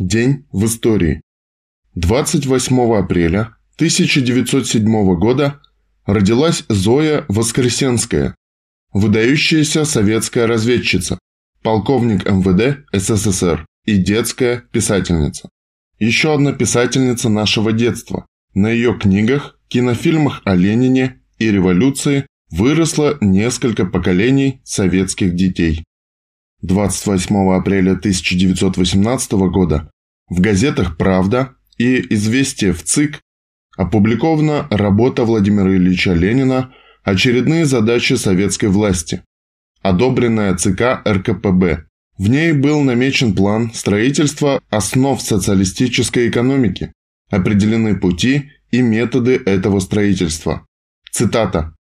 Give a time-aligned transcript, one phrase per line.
[0.00, 1.20] День в истории.
[1.94, 5.60] 28 апреля 1907 года
[6.04, 8.34] родилась Зоя Воскресенская,
[8.92, 11.20] выдающаяся советская разведчица,
[11.62, 15.48] полковник МВД СССР и детская писательница.
[16.00, 18.26] Еще одна писательница нашего детства.
[18.52, 25.84] На ее книгах, кинофильмах о Ленине и революции выросло несколько поколений советских детей.
[26.64, 29.90] 28 апреля 1918 года
[30.30, 33.20] в газетах «Правда» и «Известия в ЦИК»
[33.76, 39.22] опубликована работа Владимира Ильича Ленина «Очередные задачи советской власти»,
[39.82, 41.84] одобренная ЦК РКПБ.
[42.16, 46.94] В ней был намечен план строительства основ социалистической экономики,
[47.30, 50.66] определены пути и методы этого строительства.
[51.10, 51.74] Цитата.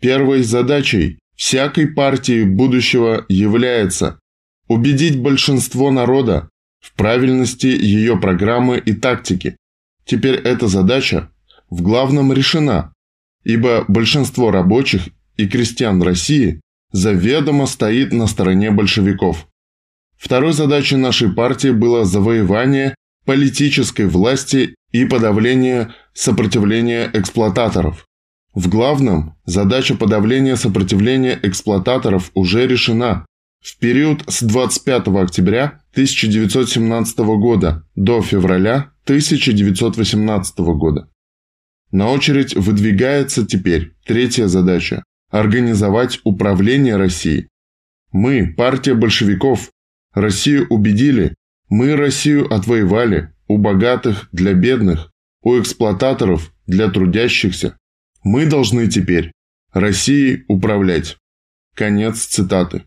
[0.00, 4.20] Первой задачей всякой партии будущего является
[4.68, 9.56] убедить большинство народа в правильности ее программы и тактики.
[10.04, 11.30] Теперь эта задача
[11.70, 12.92] в главном решена,
[13.42, 16.60] ибо большинство рабочих и крестьян России
[16.92, 19.48] заведомо стоит на стороне большевиков.
[20.18, 22.94] Второй задачей нашей партии было завоевание
[23.24, 28.04] политической власти и подавление сопротивления эксплуататоров.
[28.54, 33.24] В главном, задача подавления сопротивления эксплуататоров уже решена.
[33.60, 41.08] В период с 25 октября 1917 года до февраля 1918 года.
[41.92, 47.48] На очередь выдвигается теперь третья задача– организовать управление Россией.
[48.10, 49.70] Мы, партия большевиков,
[50.12, 51.34] Россию убедили,
[51.68, 55.10] мы Россию отвоевали, у богатых для бедных,
[55.42, 57.76] у эксплуататоров для трудящихся.
[58.22, 59.32] Мы должны теперь
[59.72, 61.16] Россией управлять.
[61.74, 62.84] Конец цитаты.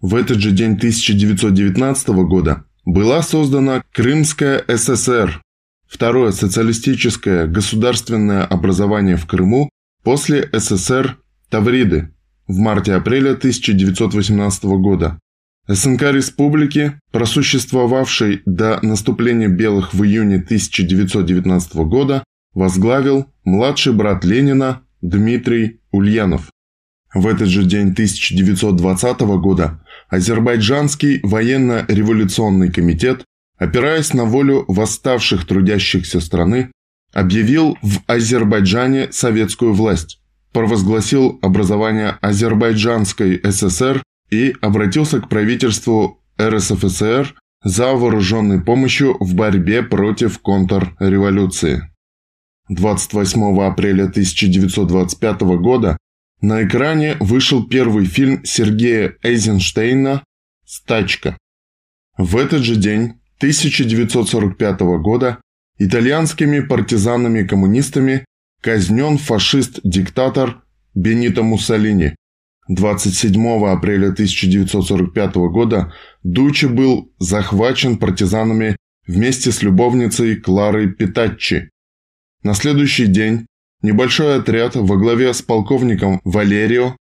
[0.00, 5.40] В этот же день 1919 года была создана Крымская ССР,
[5.88, 9.70] второе социалистическое государственное образование в Крыму
[10.02, 11.18] после СССР
[11.48, 12.12] Тавриды
[12.46, 15.18] в марте-апреле 1918 года.
[15.66, 22.22] СНК Республики, просуществовавшей до наступления белых в июне 1919 года,
[22.56, 26.50] возглавил младший брат Ленина Дмитрий Ульянов.
[27.14, 33.24] В этот же день 1920 года Азербайджанский военно-революционный комитет,
[33.58, 36.72] опираясь на волю восставших трудящихся страны,
[37.12, 40.20] объявил в Азербайджане советскую власть,
[40.52, 47.34] провозгласил образование Азербайджанской ССР и обратился к правительству РСФСР
[47.64, 51.90] за вооруженной помощью в борьбе против контрреволюции.
[52.68, 55.96] 28 апреля 1925 года
[56.40, 60.24] на экране вышел первый фильм Сергея Эйзенштейна
[60.64, 61.38] «Стачка».
[62.18, 65.40] В этот же день 1945 года
[65.78, 68.24] итальянскими партизанами-коммунистами
[68.62, 70.62] казнен фашист-диктатор
[70.94, 72.16] Бенито Муссолини.
[72.68, 75.92] 27 апреля 1945 года
[76.24, 81.70] Дучи был захвачен партизанами вместе с любовницей Кларой Питаччи.
[82.46, 83.46] На следующий день
[83.82, 86.94] Небольшой отряд во главе с полковником Валерио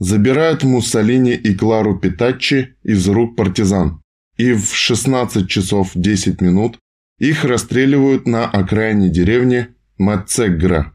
[0.00, 4.02] забирает Муссолини и Клару Питаччи из рук партизан,
[4.36, 6.80] и в 16 часов 10 минут
[7.20, 10.92] их расстреливают на окраине деревни Мацегра.